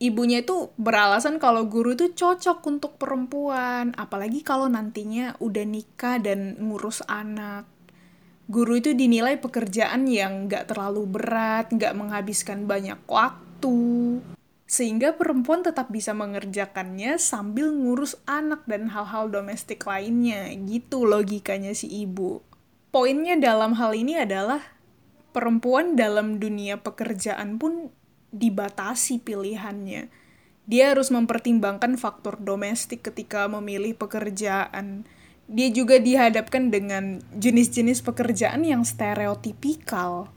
Ibunya 0.00 0.40
itu 0.40 0.72
beralasan 0.80 1.36
kalau 1.36 1.68
guru 1.68 1.92
itu 1.92 2.16
cocok 2.16 2.64
untuk 2.64 2.96
perempuan, 2.96 3.92
apalagi 4.00 4.40
kalau 4.40 4.64
nantinya 4.64 5.36
udah 5.44 5.64
nikah 5.68 6.16
dan 6.16 6.56
ngurus 6.56 7.04
anak 7.04 7.68
guru 8.50 8.82
itu 8.82 8.90
dinilai 8.98 9.38
pekerjaan 9.38 10.10
yang 10.10 10.50
nggak 10.50 10.74
terlalu 10.74 11.06
berat, 11.06 11.70
nggak 11.70 11.94
menghabiskan 11.94 12.66
banyak 12.66 12.98
waktu, 13.06 14.18
sehingga 14.66 15.14
perempuan 15.14 15.62
tetap 15.62 15.94
bisa 15.94 16.10
mengerjakannya 16.10 17.14
sambil 17.22 17.70
ngurus 17.70 18.18
anak 18.26 18.66
dan 18.66 18.90
hal-hal 18.90 19.30
domestik 19.30 19.86
lainnya. 19.86 20.50
Gitu 20.66 21.06
logikanya 21.06 21.70
si 21.78 21.86
ibu. 21.86 22.42
Poinnya 22.90 23.38
dalam 23.38 23.78
hal 23.78 23.94
ini 23.94 24.18
adalah 24.18 24.58
perempuan 25.30 25.94
dalam 25.94 26.42
dunia 26.42 26.82
pekerjaan 26.82 27.54
pun 27.54 27.94
dibatasi 28.34 29.22
pilihannya. 29.22 30.10
Dia 30.66 30.94
harus 30.94 31.14
mempertimbangkan 31.14 31.94
faktor 31.98 32.38
domestik 32.42 33.06
ketika 33.06 33.46
memilih 33.46 33.94
pekerjaan 33.94 35.06
dia 35.50 35.68
juga 35.74 35.98
dihadapkan 35.98 36.70
dengan 36.70 37.18
jenis-jenis 37.34 38.06
pekerjaan 38.06 38.62
yang 38.62 38.86
stereotipikal. 38.86 40.30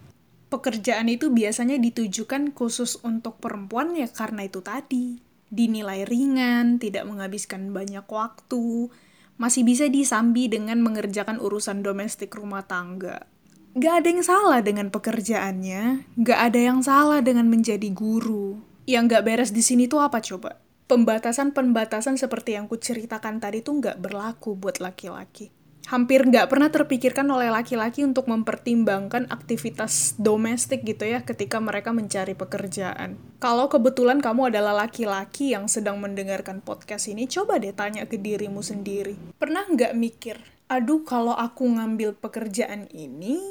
Pekerjaan 0.50 1.06
itu 1.06 1.30
biasanya 1.30 1.78
ditujukan 1.78 2.50
khusus 2.58 2.98
untuk 3.06 3.38
perempuan 3.38 3.94
ya 3.94 4.10
karena 4.10 4.50
itu 4.50 4.66
tadi. 4.66 5.22
Dinilai 5.54 6.10
ringan, 6.10 6.82
tidak 6.82 7.06
menghabiskan 7.06 7.70
banyak 7.70 8.10
waktu, 8.10 8.90
masih 9.38 9.62
bisa 9.62 9.86
disambi 9.86 10.50
dengan 10.50 10.82
mengerjakan 10.82 11.38
urusan 11.38 11.86
domestik 11.86 12.34
rumah 12.34 12.66
tangga. 12.66 13.30
Gak 13.78 13.94
ada 14.02 14.08
yang 14.10 14.26
salah 14.26 14.60
dengan 14.66 14.90
pekerjaannya, 14.90 16.10
gak 16.26 16.40
ada 16.42 16.60
yang 16.62 16.82
salah 16.82 17.22
dengan 17.22 17.50
menjadi 17.54 17.90
guru. 17.94 18.58
Yang 18.90 19.04
gak 19.14 19.24
beres 19.30 19.52
di 19.54 19.62
sini 19.62 19.86
tuh 19.86 20.02
apa 20.02 20.22
coba? 20.26 20.58
Pembatasan-pembatasan 20.94 22.22
seperti 22.22 22.54
yang 22.54 22.70
kuceritakan 22.70 23.42
tadi 23.42 23.66
tuh 23.66 23.82
nggak 23.82 23.98
berlaku 23.98 24.54
buat 24.54 24.78
laki-laki. 24.78 25.50
Hampir 25.90 26.24
nggak 26.24 26.54
pernah 26.54 26.70
terpikirkan 26.70 27.26
oleh 27.34 27.50
laki-laki 27.50 28.06
untuk 28.06 28.30
mempertimbangkan 28.30 29.28
aktivitas 29.34 30.16
domestik 30.22 30.86
gitu 30.86 31.10
ya 31.10 31.26
ketika 31.26 31.58
mereka 31.58 31.90
mencari 31.92 32.38
pekerjaan. 32.38 33.18
Kalau 33.42 33.68
kebetulan 33.74 34.22
kamu 34.22 34.54
adalah 34.54 34.86
laki-laki 34.86 35.58
yang 35.58 35.66
sedang 35.66 35.98
mendengarkan 35.98 36.62
podcast 36.62 37.10
ini, 37.10 37.26
coba 37.26 37.58
deh 37.58 37.74
tanya 37.74 38.06
ke 38.06 38.22
dirimu 38.22 38.62
sendiri. 38.62 39.18
Pernah 39.42 39.66
nggak 39.74 39.98
mikir, 39.98 40.38
aduh 40.70 41.02
kalau 41.02 41.34
aku 41.34 41.68
ngambil 41.74 42.16
pekerjaan 42.22 42.86
ini, 42.94 43.42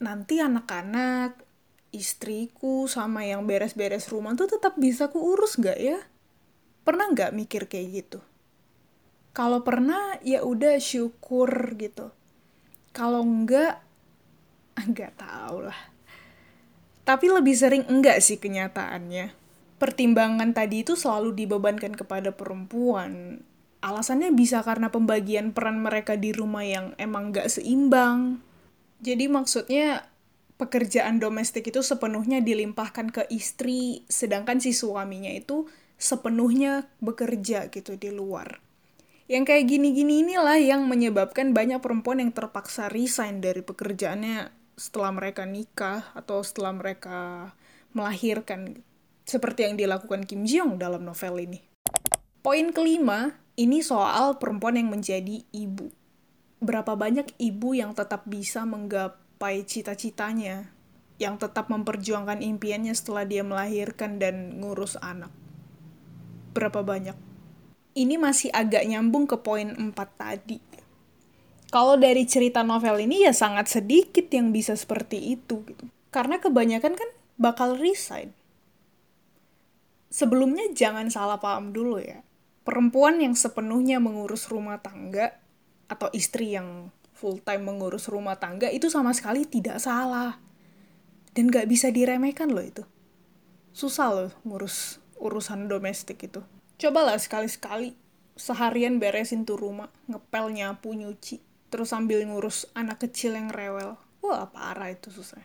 nanti 0.00 0.40
anak-anak, 0.40 1.38
istriku, 1.92 2.88
sama 2.90 3.22
yang 3.28 3.44
beres-beres 3.44 4.08
rumah 4.10 4.32
tuh 4.34 4.48
tetap 4.48 4.74
bisa 4.80 5.12
kuurus 5.12 5.60
nggak 5.60 5.78
ya? 5.78 6.00
Pernah 6.84 7.10
nggak 7.10 7.32
mikir 7.32 7.66
kayak 7.66 7.88
gitu? 8.04 8.20
Kalau 9.34 9.66
pernah 9.66 10.20
ya 10.22 10.46
udah 10.46 10.78
syukur 10.78 11.50
gitu. 11.74 12.14
Kalau 12.94 13.24
enggak 13.24 13.82
enggak 14.78 15.16
tahu 15.24 15.66
lah. 15.66 15.80
Tapi 17.02 17.26
lebih 17.28 17.56
sering 17.56 17.84
enggak 17.90 18.22
sih 18.22 18.38
kenyataannya? 18.38 19.34
Pertimbangan 19.80 20.54
tadi 20.54 20.86
itu 20.86 20.94
selalu 20.94 21.34
dibebankan 21.34 21.98
kepada 21.98 22.30
perempuan. 22.30 23.42
Alasannya 23.84 24.32
bisa 24.32 24.64
karena 24.64 24.88
pembagian 24.88 25.52
peran 25.52 25.82
mereka 25.82 26.16
di 26.16 26.32
rumah 26.32 26.64
yang 26.64 26.96
emang 26.96 27.34
nggak 27.34 27.50
seimbang. 27.52 28.40
Jadi 29.04 29.28
maksudnya 29.28 30.08
pekerjaan 30.56 31.18
domestik 31.18 31.68
itu 31.68 31.82
sepenuhnya 31.82 32.40
dilimpahkan 32.40 33.10
ke 33.10 33.22
istri 33.28 34.06
sedangkan 34.06 34.62
si 34.62 34.70
suaminya 34.70 35.28
itu 35.28 35.66
sepenuhnya 35.98 36.90
bekerja 37.00 37.70
gitu 37.70 37.96
di 37.96 38.10
luar. 38.10 38.60
Yang 39.24 39.44
kayak 39.48 39.64
gini-gini 39.72 40.20
inilah 40.20 40.60
yang 40.60 40.84
menyebabkan 40.84 41.56
banyak 41.56 41.80
perempuan 41.80 42.20
yang 42.20 42.32
terpaksa 42.36 42.92
resign 42.92 43.40
dari 43.40 43.64
pekerjaannya 43.64 44.52
setelah 44.76 45.16
mereka 45.16 45.48
nikah 45.48 46.12
atau 46.12 46.44
setelah 46.44 46.76
mereka 46.76 47.50
melahirkan. 47.96 48.84
Seperti 49.24 49.64
yang 49.64 49.80
dilakukan 49.80 50.28
Kim 50.28 50.44
Jong 50.44 50.76
dalam 50.76 51.08
novel 51.08 51.40
ini. 51.40 51.60
Poin 52.44 52.68
kelima, 52.76 53.40
ini 53.56 53.80
soal 53.80 54.36
perempuan 54.36 54.76
yang 54.76 54.92
menjadi 54.92 55.40
ibu. 55.48 55.88
Berapa 56.60 56.92
banyak 56.92 57.32
ibu 57.40 57.72
yang 57.72 57.96
tetap 57.96 58.28
bisa 58.28 58.68
menggapai 58.68 59.64
cita-citanya, 59.64 60.68
yang 61.16 61.40
tetap 61.40 61.72
memperjuangkan 61.72 62.44
impiannya 62.44 62.92
setelah 62.92 63.24
dia 63.24 63.40
melahirkan 63.40 64.20
dan 64.20 64.60
ngurus 64.60 65.00
anak 65.00 65.32
berapa 66.54 66.86
banyak. 66.86 67.18
Ini 67.94 68.14
masih 68.18 68.54
agak 68.54 68.86
nyambung 68.86 69.26
ke 69.26 69.38
poin 69.42 69.74
4 69.74 69.94
tadi. 70.14 70.58
Kalau 71.74 71.98
dari 71.98 72.22
cerita 72.22 72.62
novel 72.62 73.02
ini 73.02 73.26
ya 73.26 73.34
sangat 73.34 73.66
sedikit 73.66 74.30
yang 74.30 74.54
bisa 74.54 74.78
seperti 74.78 75.34
itu 75.34 75.66
gitu. 75.66 75.90
Karena 76.14 76.38
kebanyakan 76.38 76.94
kan 76.94 77.10
bakal 77.34 77.74
resign. 77.74 78.30
Sebelumnya 80.14 80.70
jangan 80.70 81.10
salah 81.10 81.42
paham 81.42 81.74
dulu 81.74 81.98
ya. 81.98 82.22
Perempuan 82.62 83.18
yang 83.18 83.34
sepenuhnya 83.34 83.98
mengurus 83.98 84.46
rumah 84.46 84.78
tangga 84.78 85.34
atau 85.90 86.06
istri 86.14 86.54
yang 86.54 86.94
full 87.10 87.42
time 87.42 87.66
mengurus 87.66 88.06
rumah 88.06 88.38
tangga 88.38 88.70
itu 88.70 88.86
sama 88.86 89.10
sekali 89.10 89.42
tidak 89.42 89.82
salah. 89.82 90.38
Dan 91.34 91.50
gak 91.50 91.66
bisa 91.66 91.90
diremehkan 91.90 92.54
loh 92.54 92.62
itu. 92.62 92.86
Susah 93.74 94.14
loh 94.14 94.30
ngurus 94.46 95.02
urusan 95.24 95.66
domestik 95.66 96.20
itu. 96.28 96.44
Cobalah 96.76 97.16
sekali-sekali 97.16 97.96
seharian 98.36 99.00
beresin 99.00 99.48
tuh 99.48 99.56
rumah, 99.56 99.88
ngepel, 100.10 100.52
nyapu, 100.52 100.92
nyuci, 100.92 101.40
terus 101.72 101.90
sambil 101.90 102.20
ngurus 102.26 102.68
anak 102.76 103.02
kecil 103.02 103.34
yang 103.34 103.48
rewel. 103.48 103.96
Wah, 104.20 104.50
parah 104.52 104.92
itu 104.92 105.08
susah. 105.08 105.42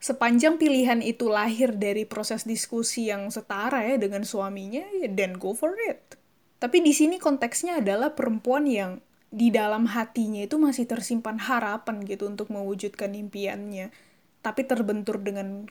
Sepanjang 0.00 0.56
pilihan 0.56 1.04
itu 1.04 1.28
lahir 1.28 1.76
dari 1.76 2.08
proses 2.08 2.48
diskusi 2.48 3.12
yang 3.12 3.28
setara 3.28 3.84
ya 3.84 4.00
dengan 4.00 4.24
suaminya, 4.24 4.80
ya 4.96 5.08
then 5.12 5.36
go 5.36 5.52
for 5.52 5.76
it. 5.76 6.16
Tapi 6.56 6.80
di 6.80 6.96
sini 6.96 7.20
konteksnya 7.20 7.84
adalah 7.84 8.16
perempuan 8.16 8.64
yang 8.64 9.04
di 9.30 9.52
dalam 9.52 9.86
hatinya 9.86 10.42
itu 10.42 10.56
masih 10.56 10.88
tersimpan 10.88 11.38
harapan 11.38 12.02
gitu 12.08 12.26
untuk 12.26 12.48
mewujudkan 12.48 13.12
impiannya, 13.12 13.92
tapi 14.40 14.64
terbentur 14.64 15.20
dengan 15.20 15.68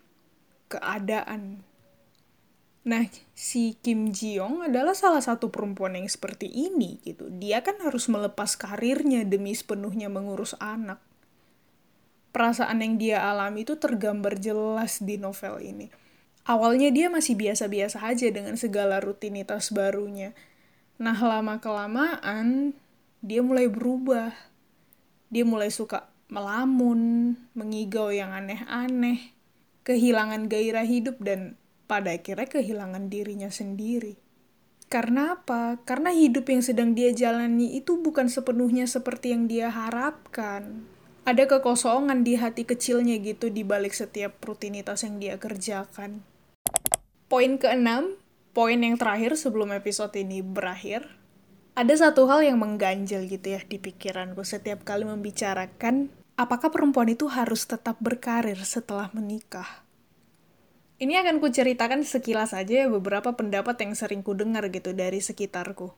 keadaan 0.69 1.65
Nah, 2.89 3.05
si 3.38 3.77
Kim 3.86 4.10
Ji 4.10 4.41
Young 4.41 4.65
adalah 4.65 4.98
salah 4.98 5.22
satu 5.22 5.53
perempuan 5.53 5.93
yang 5.93 6.10
seperti 6.10 6.50
ini 6.50 6.98
gitu. 7.05 7.29
Dia 7.29 7.62
kan 7.62 7.77
harus 7.86 8.10
melepas 8.10 8.58
karirnya 8.58 9.22
demi 9.29 9.53
sepenuhnya 9.53 10.10
mengurus 10.10 10.58
anak. 10.58 10.98
Perasaan 12.34 12.81
yang 12.81 12.98
dia 12.98 13.22
alami 13.22 13.62
itu 13.62 13.77
tergambar 13.77 14.41
jelas 14.41 15.05
di 15.05 15.22
novel 15.22 15.62
ini. 15.62 15.93
Awalnya 16.50 16.89
dia 16.89 17.13
masih 17.13 17.38
biasa-biasa 17.38 18.01
aja 18.01 18.25
dengan 18.34 18.58
segala 18.58 18.98
rutinitas 18.98 19.69
barunya. 19.69 20.34
Nah, 20.98 21.13
lama-kelamaan 21.13 22.74
dia 23.22 23.46
mulai 23.46 23.69
berubah. 23.69 24.34
Dia 25.29 25.46
mulai 25.46 25.69
suka 25.69 26.10
melamun, 26.25 27.38
mengigau 27.53 28.10
yang 28.10 28.34
aneh-aneh, 28.34 29.29
kehilangan 29.86 30.50
gairah 30.50 30.89
hidup 30.89 31.22
dan 31.22 31.53
pada 31.89 32.13
akhirnya 32.13 32.46
kehilangan 32.46 33.10
dirinya 33.10 33.50
sendiri. 33.50 34.22
Karena 34.89 35.38
apa? 35.38 35.81
Karena 35.81 36.13
hidup 36.13 36.46
yang 36.50 36.62
sedang 36.62 36.93
dia 36.93 37.10
jalani 37.10 37.77
itu 37.77 37.98
bukan 37.98 38.29
sepenuhnya 38.29 38.86
seperti 38.86 39.34
yang 39.34 39.50
dia 39.50 39.74
harapkan. 39.74 40.86
Ada 41.25 41.50
kekosongan 41.50 42.22
di 42.22 42.38
hati 42.38 42.65
kecilnya 42.65 43.17
gitu 43.22 43.50
di 43.50 43.65
balik 43.65 43.93
setiap 43.93 44.38
rutinitas 44.41 45.05
yang 45.05 45.17
dia 45.17 45.38
kerjakan. 45.38 46.22
Poin 47.29 47.62
keenam, 47.62 48.17
poin 48.53 48.81
yang 48.81 48.98
terakhir 48.98 49.38
sebelum 49.38 49.74
episode 49.74 50.13
ini 50.17 50.41
berakhir, 50.41 51.05
ada 51.77 51.93
satu 51.93 52.25
hal 52.25 52.41
yang 52.41 52.58
mengganjal 52.58 53.29
gitu 53.29 53.53
ya 53.53 53.62
di 53.62 53.77
pikiranku 53.77 54.41
setiap 54.41 54.81
kali 54.81 55.05
membicarakan 55.05 56.10
apakah 56.34 56.74
perempuan 56.74 57.13
itu 57.13 57.29
harus 57.29 57.69
tetap 57.69 58.01
berkarir 58.01 58.58
setelah 58.65 59.13
menikah. 59.13 59.88
Ini 61.00 61.15
akan 61.24 61.39
kuceritakan 61.39 62.03
sekilas 62.03 62.51
saja 62.51 62.84
ya 62.84 62.88
beberapa 62.91 63.32
pendapat 63.32 63.79
yang 63.88 63.96
sering 63.96 64.20
kudengar 64.20 64.68
gitu 64.68 64.91
dari 64.91 65.24
sekitarku. 65.24 65.96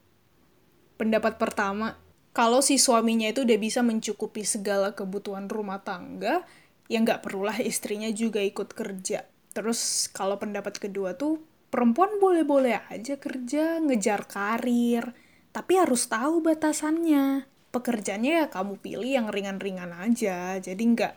Pendapat 1.01 1.41
pertama, 1.41 1.97
kalau 2.37 2.61
si 2.61 2.77
suaminya 2.77 3.33
itu 3.33 3.41
udah 3.41 3.57
bisa 3.57 3.81
mencukupi 3.81 4.45
segala 4.45 4.93
kebutuhan 4.93 5.49
rumah 5.49 5.81
tangga, 5.81 6.45
ya 6.85 7.01
nggak 7.01 7.25
perlulah 7.25 7.57
istrinya 7.65 8.13
juga 8.13 8.45
ikut 8.45 8.77
kerja. 8.77 9.25
Terus 9.57 10.05
kalau 10.13 10.37
pendapat 10.37 10.77
kedua 10.77 11.17
tuh, 11.17 11.41
perempuan 11.73 12.21
boleh-boleh 12.21 12.85
aja 12.93 13.17
kerja, 13.17 13.81
ngejar 13.81 14.29
karir, 14.29 15.17
tapi 15.49 15.81
harus 15.81 16.05
tahu 16.13 16.45
batasannya. 16.45 17.49
Pekerjaannya 17.73 18.45
ya 18.45 18.45
kamu 18.53 18.77
pilih 18.77 19.11
yang 19.17 19.27
ringan-ringan 19.33 19.97
aja, 19.97 20.61
jadi 20.61 20.77
nggak 20.77 21.13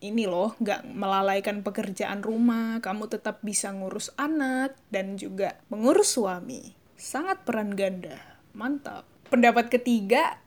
ini 0.00 0.28
loh, 0.28 0.52
nggak 0.60 0.92
melalaikan 0.92 1.64
pekerjaan 1.64 2.20
rumah, 2.20 2.80
kamu 2.84 3.08
tetap 3.08 3.40
bisa 3.40 3.72
ngurus 3.72 4.12
anak 4.20 4.76
dan 4.92 5.16
juga 5.16 5.56
mengurus 5.72 6.16
suami. 6.16 6.76
Sangat 6.96 7.44
peran 7.44 7.72
ganda. 7.72 8.16
Mantap. 8.56 9.08
Pendapat 9.28 9.68
ketiga, 9.72 10.40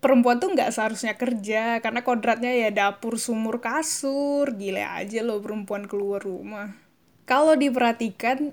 perempuan 0.00 0.40
tuh 0.40 0.52
nggak 0.52 0.72
seharusnya 0.72 1.16
kerja, 1.16 1.80
karena 1.80 2.00
kodratnya 2.04 2.52
ya 2.52 2.70
dapur, 2.72 3.16
sumur, 3.16 3.60
kasur. 3.60 4.52
Gile 4.56 4.84
aja 4.84 5.20
loh 5.24 5.40
perempuan 5.40 5.88
keluar 5.88 6.20
rumah. 6.24 6.76
Kalau 7.28 7.56
diperhatikan, 7.56 8.52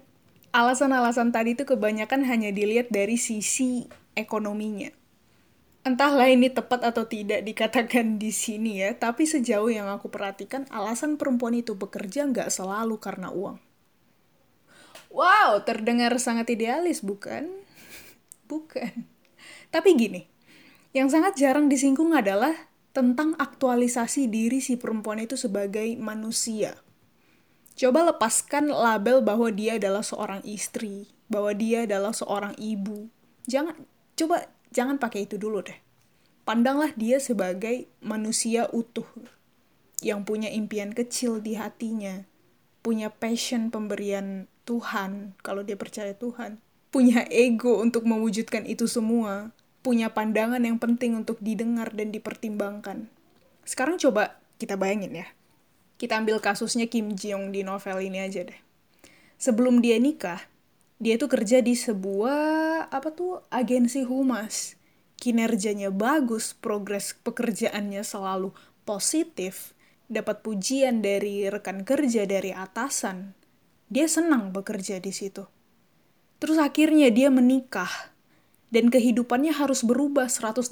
alasan-alasan 0.56 1.32
tadi 1.32 1.56
tuh 1.56 1.76
kebanyakan 1.76 2.28
hanya 2.28 2.52
dilihat 2.52 2.92
dari 2.92 3.20
sisi 3.20 3.88
ekonominya 4.16 4.99
Entahlah 5.90 6.30
ini 6.30 6.54
tepat 6.54 6.86
atau 6.86 7.10
tidak 7.10 7.42
dikatakan 7.42 8.22
di 8.22 8.30
sini 8.30 8.86
ya, 8.86 8.94
tapi 8.94 9.26
sejauh 9.26 9.74
yang 9.74 9.90
aku 9.90 10.06
perhatikan, 10.06 10.70
alasan 10.70 11.18
perempuan 11.18 11.58
itu 11.58 11.74
bekerja 11.74 12.30
nggak 12.30 12.54
selalu 12.54 13.02
karena 13.02 13.34
uang. 13.34 13.58
Wow, 15.10 15.66
terdengar 15.66 16.14
sangat 16.22 16.54
idealis, 16.54 17.02
bukan? 17.02 17.50
bukan. 18.54 19.10
Tapi 19.74 19.90
gini, 19.98 20.30
yang 20.94 21.10
sangat 21.10 21.42
jarang 21.42 21.74
disinggung 21.74 22.14
adalah 22.14 22.54
tentang 22.94 23.34
aktualisasi 23.42 24.30
diri 24.30 24.62
si 24.62 24.78
perempuan 24.78 25.26
itu 25.26 25.42
sebagai 25.42 25.90
manusia. 25.98 26.78
Coba 27.74 28.14
lepaskan 28.14 28.70
label 28.70 29.26
bahwa 29.26 29.50
dia 29.50 29.82
adalah 29.82 30.06
seorang 30.06 30.46
istri, 30.46 31.10
bahwa 31.26 31.50
dia 31.58 31.90
adalah 31.90 32.14
seorang 32.14 32.54
ibu. 32.62 33.10
Jangan, 33.50 33.74
coba 34.14 34.46
jangan 34.74 34.98
pakai 35.02 35.26
itu 35.30 35.38
dulu 35.38 35.66
deh. 35.66 35.78
Pandanglah 36.46 36.94
dia 36.98 37.22
sebagai 37.22 37.86
manusia 38.02 38.66
utuh 38.74 39.06
yang 40.02 40.26
punya 40.26 40.50
impian 40.50 40.96
kecil 40.96 41.44
di 41.44 41.60
hatinya, 41.60 42.26
punya 42.82 43.14
passion 43.14 43.70
pemberian 43.70 44.50
Tuhan 44.66 45.38
kalau 45.46 45.62
dia 45.62 45.78
percaya 45.78 46.16
Tuhan, 46.16 46.58
punya 46.90 47.26
ego 47.30 47.78
untuk 47.78 48.06
mewujudkan 48.06 48.66
itu 48.66 48.90
semua, 48.90 49.54
punya 49.86 50.10
pandangan 50.10 50.62
yang 50.62 50.82
penting 50.82 51.14
untuk 51.18 51.38
didengar 51.42 51.94
dan 51.94 52.10
dipertimbangkan. 52.10 53.10
Sekarang 53.66 54.02
coba 54.02 54.42
kita 54.58 54.76
bayangin 54.76 55.26
ya. 55.26 55.28
Kita 56.00 56.16
ambil 56.18 56.40
kasusnya 56.40 56.88
Kim 56.88 57.14
Ji 57.14 57.36
Young 57.36 57.52
di 57.52 57.62
novel 57.62 58.00
ini 58.00 58.24
aja 58.24 58.48
deh. 58.48 58.58
Sebelum 59.36 59.84
dia 59.84 60.00
nikah, 60.00 60.40
dia 61.00 61.16
tuh 61.16 61.32
kerja 61.32 61.64
di 61.64 61.80
sebuah 61.80 62.92
apa 62.92 63.10
tuh 63.16 63.42
agensi 63.50 64.04
humas 64.04 64.80
kinerjanya 65.20 65.92
bagus, 65.92 66.56
progres 66.56 67.14
pekerjaannya 67.22 68.02
selalu 68.02 68.56
positif, 68.88 69.76
dapat 70.08 70.42
pujian 70.42 71.04
dari 71.04 71.46
rekan 71.52 71.84
kerja, 71.84 72.24
dari 72.24 72.56
atasan, 72.56 73.36
dia 73.92 74.08
senang 74.08 74.56
bekerja 74.56 74.98
di 75.04 75.12
situ. 75.12 75.46
Terus 76.40 76.58
akhirnya 76.58 77.12
dia 77.12 77.28
menikah, 77.28 78.16
dan 78.72 78.88
kehidupannya 78.88 79.52
harus 79.52 79.84
berubah 79.84 80.32
180 80.32 80.72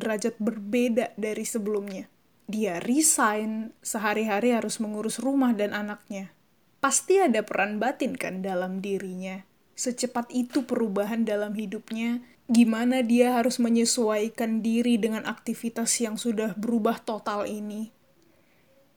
derajat 0.00 0.34
berbeda 0.40 1.12
dari 1.20 1.44
sebelumnya. 1.44 2.08
Dia 2.48 2.80
resign, 2.80 3.76
sehari-hari 3.84 4.56
harus 4.56 4.80
mengurus 4.80 5.20
rumah 5.20 5.52
dan 5.52 5.76
anaknya. 5.76 6.32
Pasti 6.80 7.20
ada 7.20 7.40
peran 7.44 7.80
batin 7.80 8.16
kan 8.16 8.44
dalam 8.44 8.84
dirinya. 8.84 9.40
Secepat 9.74 10.30
itu 10.30 10.62
perubahan 10.62 11.26
dalam 11.26 11.58
hidupnya, 11.58 12.22
gimana 12.46 13.02
dia 13.02 13.34
harus 13.34 13.58
menyesuaikan 13.58 14.62
diri 14.62 14.94
dengan 14.94 15.26
aktivitas 15.26 15.98
yang 15.98 16.14
sudah 16.14 16.54
berubah 16.54 17.02
total 17.02 17.42
ini. 17.42 17.90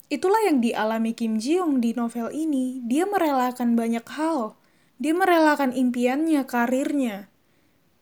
Itulah 0.07 0.45
yang 0.45 0.61
dialami 0.61 1.17
Kim 1.17 1.41
Ji 1.41 1.57
Young 1.57 1.81
di 1.81 1.97
novel 1.97 2.29
ini. 2.29 2.79
Dia 2.85 3.09
merelakan 3.09 3.73
banyak 3.73 4.05
hal. 4.05 4.53
Dia 5.01 5.17
merelakan 5.17 5.73
impiannya, 5.73 6.45
karirnya. 6.45 7.27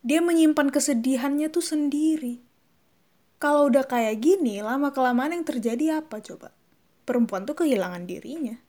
Dia 0.05 0.19
menyimpan 0.21 0.69
kesedihannya 0.69 1.49
tuh 1.49 1.65
sendiri. 1.65 2.43
Kalau 3.39 3.71
udah 3.71 3.87
kayak 3.87 4.21
gini, 4.21 4.59
lama-kelamaan 4.61 5.33
yang 5.33 5.47
terjadi 5.47 6.03
apa 6.03 6.21
coba? 6.21 6.51
Perempuan 7.07 7.47
tuh 7.47 7.57
kehilangan 7.57 8.03
dirinya. 8.05 8.59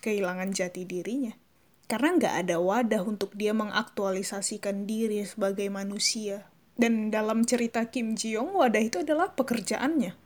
Kehilangan 0.00 0.48
jati 0.54 0.86
dirinya 0.88 1.41
karena 1.92 2.16
nggak 2.16 2.34
ada 2.48 2.56
wadah 2.56 3.04
untuk 3.04 3.36
dia 3.36 3.52
mengaktualisasikan 3.52 4.88
diri 4.88 5.28
sebagai 5.28 5.68
manusia. 5.68 6.48
Dan 6.72 7.12
dalam 7.12 7.44
cerita 7.44 7.84
Kim 7.92 8.16
Ji 8.16 8.32
Young, 8.32 8.56
wadah 8.56 8.80
itu 8.80 9.04
adalah 9.04 9.36
pekerjaannya. 9.36 10.16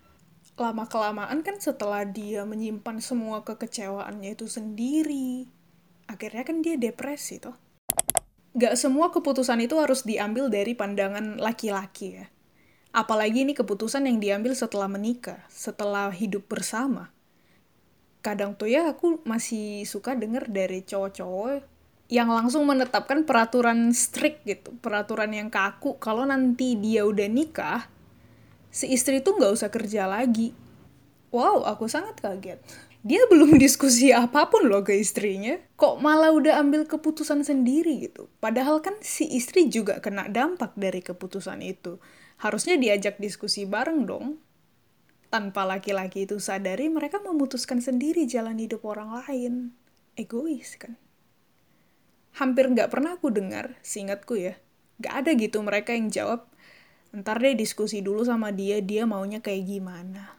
Lama-kelamaan 0.54 1.42
kan 1.42 1.58
setelah 1.58 2.06
dia 2.06 2.46
menyimpan 2.46 3.02
semua 3.02 3.42
kekecewaannya 3.42 4.38
itu 4.38 4.46
sendiri, 4.46 5.50
akhirnya 6.06 6.46
kan 6.46 6.62
dia 6.62 6.78
depresi 6.78 7.42
toh. 7.42 7.58
Gak 8.54 8.78
semua 8.78 9.10
keputusan 9.10 9.58
itu 9.58 9.74
harus 9.82 10.06
diambil 10.06 10.46
dari 10.46 10.78
pandangan 10.78 11.34
laki-laki 11.42 12.22
ya. 12.22 12.30
Apalagi 12.94 13.42
ini 13.42 13.58
keputusan 13.58 14.06
yang 14.06 14.22
diambil 14.22 14.54
setelah 14.54 14.86
menikah, 14.86 15.42
setelah 15.50 16.14
hidup 16.14 16.46
bersama 16.46 17.10
kadang 18.26 18.58
tuh 18.58 18.66
ya 18.66 18.90
aku 18.90 19.22
masih 19.22 19.86
suka 19.86 20.18
denger 20.18 20.50
dari 20.50 20.82
cowok-cowok 20.82 21.76
yang 22.06 22.30
langsung 22.30 22.66
menetapkan 22.66 23.26
peraturan 23.26 23.90
strict 23.90 24.46
gitu, 24.46 24.74
peraturan 24.78 25.30
yang 25.34 25.50
kaku 25.50 25.98
kalau 25.98 26.22
nanti 26.22 26.78
dia 26.78 27.02
udah 27.02 27.26
nikah, 27.26 27.90
si 28.70 28.90
istri 28.94 29.18
tuh 29.22 29.34
nggak 29.38 29.52
usah 29.54 29.70
kerja 29.74 30.06
lagi. 30.06 30.54
Wow, 31.34 31.66
aku 31.66 31.90
sangat 31.90 32.22
kaget. 32.22 32.62
Dia 33.02 33.26
belum 33.30 33.58
diskusi 33.58 34.14
apa 34.14 34.46
pun 34.46 34.70
loh 34.70 34.86
ke 34.86 34.94
istrinya, 34.94 35.58
kok 35.74 35.98
malah 35.98 36.30
udah 36.30 36.62
ambil 36.62 36.86
keputusan 36.86 37.42
sendiri 37.42 38.06
gitu. 38.06 38.30
Padahal 38.38 38.78
kan 38.86 38.94
si 39.02 39.26
istri 39.34 39.66
juga 39.66 39.98
kena 39.98 40.30
dampak 40.30 40.78
dari 40.78 41.02
keputusan 41.02 41.58
itu. 41.66 41.98
Harusnya 42.38 42.78
diajak 42.78 43.18
diskusi 43.18 43.66
bareng 43.66 44.06
dong 44.06 44.38
tanpa 45.28 45.66
laki-laki 45.66 46.24
itu 46.24 46.38
sadari, 46.38 46.86
mereka 46.88 47.18
memutuskan 47.20 47.82
sendiri 47.82 48.24
jalan 48.24 48.56
hidup 48.56 48.82
orang 48.86 49.22
lain. 49.22 49.74
Egois 50.16 50.78
kan? 50.80 50.96
Hampir 52.36 52.68
nggak 52.68 52.92
pernah 52.92 53.16
aku 53.16 53.32
dengar, 53.32 53.80
seingatku 53.80 54.36
ya. 54.36 54.60
Nggak 55.00 55.14
ada 55.14 55.30
gitu 55.36 55.58
mereka 55.60 55.92
yang 55.92 56.08
jawab, 56.08 56.48
ntar 57.12 57.40
deh 57.40 57.56
diskusi 57.56 58.00
dulu 58.00 58.24
sama 58.24 58.52
dia, 58.52 58.80
dia 58.80 59.04
maunya 59.08 59.40
kayak 59.40 59.64
gimana. 59.64 60.36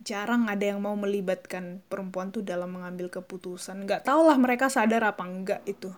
jarang 0.00 0.48
ada 0.48 0.64
yang 0.64 0.80
mau 0.80 0.96
melibatkan 0.96 1.84
perempuan 1.84 2.32
tuh 2.32 2.40
dalam 2.40 2.72
mengambil 2.72 3.12
keputusan. 3.12 3.84
Nggak 3.84 4.08
tau 4.08 4.24
lah 4.24 4.40
mereka 4.40 4.72
sadar 4.72 5.04
apa 5.04 5.28
enggak 5.28 5.60
itu. 5.68 5.92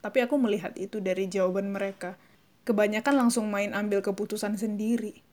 Tapi 0.00 0.22
aku 0.22 0.38
melihat 0.38 0.72
itu 0.78 1.02
dari 1.02 1.26
jawaban 1.26 1.74
mereka. 1.74 2.14
Kebanyakan 2.62 3.26
langsung 3.26 3.50
main 3.50 3.74
ambil 3.74 4.06
keputusan 4.06 4.54
sendiri. 4.54 5.26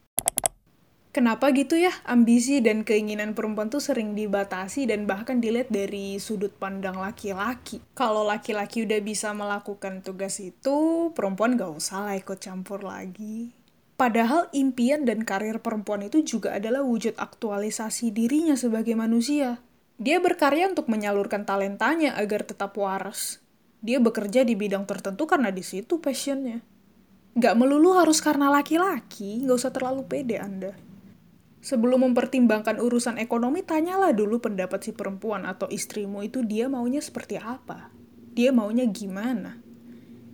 Kenapa 1.18 1.50
gitu 1.50 1.74
ya 1.74 1.90
ambisi 2.06 2.62
dan 2.62 2.86
keinginan 2.86 3.34
perempuan 3.34 3.66
tuh 3.66 3.82
sering 3.82 4.14
dibatasi 4.14 4.86
dan 4.86 5.02
bahkan 5.02 5.42
dilihat 5.42 5.66
dari 5.66 6.14
sudut 6.22 6.54
pandang 6.54 6.94
laki-laki. 6.94 7.82
Kalau 7.98 8.22
laki-laki 8.22 8.86
udah 8.86 9.02
bisa 9.02 9.34
melakukan 9.34 9.98
tugas 10.06 10.38
itu, 10.38 11.10
perempuan 11.18 11.58
gak 11.58 11.74
usah 11.74 12.06
lah 12.06 12.14
ikut 12.14 12.38
campur 12.38 12.86
lagi. 12.86 13.50
Padahal 13.98 14.46
impian 14.54 15.02
dan 15.02 15.26
karir 15.26 15.58
perempuan 15.58 16.06
itu 16.06 16.22
juga 16.22 16.54
adalah 16.54 16.86
wujud 16.86 17.18
aktualisasi 17.18 18.14
dirinya 18.14 18.54
sebagai 18.54 18.94
manusia. 18.94 19.58
Dia 19.98 20.22
berkarya 20.22 20.70
untuk 20.70 20.86
menyalurkan 20.86 21.42
talentanya 21.42 22.14
agar 22.14 22.46
tetap 22.46 22.78
waras. 22.78 23.42
Dia 23.82 23.98
bekerja 23.98 24.46
di 24.46 24.54
bidang 24.54 24.86
tertentu 24.86 25.26
karena 25.26 25.50
di 25.50 25.66
situ 25.66 25.98
passionnya. 25.98 26.62
Gak 27.34 27.58
melulu 27.58 27.98
harus 27.98 28.22
karena 28.22 28.54
laki-laki, 28.54 29.42
gak 29.42 29.58
usah 29.58 29.74
terlalu 29.74 30.06
pede 30.06 30.38
Anda. 30.38 30.86
Sebelum 31.68 32.00
mempertimbangkan 32.00 32.80
urusan 32.80 33.20
ekonomi, 33.20 33.60
tanyalah 33.60 34.16
dulu 34.16 34.40
pendapat 34.40 34.88
si 34.88 34.96
perempuan 34.96 35.44
atau 35.44 35.68
istrimu 35.68 36.24
itu 36.24 36.40
dia 36.40 36.64
maunya 36.64 37.04
seperti 37.04 37.36
apa. 37.36 37.92
Dia 38.32 38.56
maunya 38.56 38.88
gimana. 38.88 39.60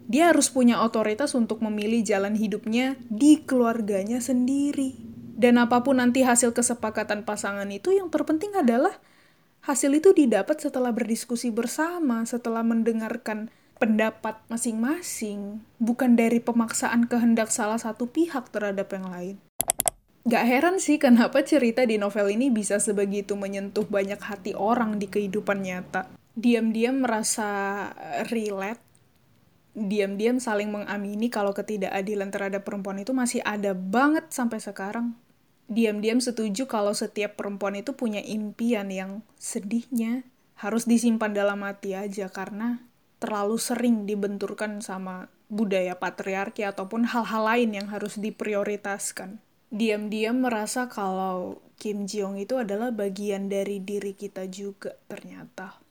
Dia 0.07 0.31
harus 0.31 0.47
punya 0.47 0.79
otoritas 0.87 1.35
untuk 1.35 1.59
memilih 1.59 2.07
jalan 2.07 2.39
hidupnya 2.39 2.95
di 3.11 3.43
keluarganya 3.43 4.23
sendiri. 4.23 4.95
Dan 5.35 5.59
apa 5.59 5.83
pun 5.83 5.99
nanti 5.99 6.23
hasil 6.23 6.55
kesepakatan 6.55 7.27
pasangan 7.27 7.67
itu, 7.67 7.91
yang 7.91 8.15
terpenting 8.15 8.55
adalah 8.55 8.95
hasil 9.67 9.91
itu 9.91 10.15
didapat 10.15 10.63
setelah 10.63 10.95
berdiskusi 10.95 11.51
bersama, 11.51 12.23
setelah 12.31 12.63
mendengarkan 12.63 13.51
pendapat 13.83 14.39
masing-masing, 14.47 15.67
bukan 15.83 16.15
dari 16.15 16.39
pemaksaan 16.39 17.11
kehendak 17.11 17.51
salah 17.51 17.83
satu 17.83 18.07
pihak 18.07 18.55
terhadap 18.55 18.87
yang 18.95 19.11
lain. 19.11 19.37
Gak 20.25 20.49
heran 20.49 20.81
sih 20.81 20.97
kenapa 20.97 21.45
cerita 21.45 21.85
di 21.85 22.01
novel 22.01 22.33
ini 22.33 22.49
bisa 22.49 22.81
sebegitu 22.81 23.37
menyentuh 23.37 23.85
banyak 23.85 24.17
hati 24.17 24.57
orang 24.57 24.97
di 24.97 25.05
kehidupan 25.05 25.61
nyata. 25.61 26.09
Diam-diam 26.33 27.05
merasa 27.05 27.93
relate, 28.33 28.81
diam-diam 29.77 30.41
saling 30.41 30.73
mengamini 30.73 31.29
kalau 31.29 31.53
ketidakadilan 31.53 32.33
terhadap 32.33 32.65
perempuan 32.65 33.05
itu 33.05 33.13
masih 33.13 33.45
ada 33.45 33.77
banget 33.77 34.33
sampai 34.33 34.65
sekarang. 34.65 35.13
Diam-diam 35.69 36.25
setuju 36.25 36.65
kalau 36.65 36.97
setiap 36.97 37.37
perempuan 37.37 37.77
itu 37.77 37.93
punya 37.93 38.25
impian 38.25 38.89
yang 38.89 39.21
sedihnya 39.37 40.25
harus 40.57 40.89
disimpan 40.89 41.37
dalam 41.37 41.61
hati 41.69 42.01
aja 42.01 42.33
karena 42.33 42.81
terlalu 43.21 43.61
sering 43.61 44.09
dibenturkan 44.09 44.81
sama 44.81 45.29
budaya 45.53 46.01
patriarki 46.01 46.65
ataupun 46.65 47.13
hal-hal 47.13 47.45
lain 47.45 47.77
yang 47.77 47.93
harus 47.93 48.17
diprioritaskan 48.17 49.45
diam-diam 49.75 50.39
merasa 50.39 50.87
kalau 50.87 51.59
Kim 51.75 52.07
Jong 52.07 52.39
itu 52.39 52.55
adalah 52.55 52.95
bagian 52.95 53.51
dari 53.51 53.83
diri 53.83 54.15
kita 54.15 54.47
juga 54.47 54.95
ternyata. 55.11 55.84